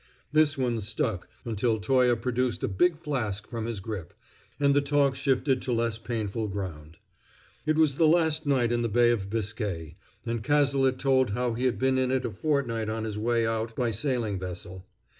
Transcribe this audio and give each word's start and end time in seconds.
This 0.31 0.57
one 0.57 0.81
stuck 0.81 1.29
until 1.45 1.79
Toye 1.79 2.15
produced 2.15 2.63
a 2.63 2.67
big 2.67 2.97
flask 2.97 3.47
from 3.47 3.67
his 3.67 3.79
grip, 3.79 4.15
and 4.59 4.73
the 4.73 4.81
talk 4.81 5.13
shifted 5.13 5.61
to 5.61 5.71
less 5.71 5.99
painful 5.99 6.47
ground. 6.47 6.97
It 7.67 7.77
was 7.77 7.97
the 7.97 8.07
last 8.07 8.47
night 8.47 8.71
in 8.71 8.81
the 8.81 8.89
Bay 8.89 9.11
of 9.11 9.29
Biscay, 9.29 9.97
and 10.25 10.41
Cazalet 10.43 10.97
told 10.97 11.29
how 11.33 11.53
he 11.53 11.65
had 11.65 11.77
been 11.77 11.99
in 11.99 12.09
it 12.09 12.25
a 12.25 12.31
fortnight 12.31 12.89
on 12.89 13.03
his 13.03 13.19
way 13.19 13.45
out 13.45 13.75
by 13.75 13.91
sailing 13.91 14.39
vessel. 14.39 14.87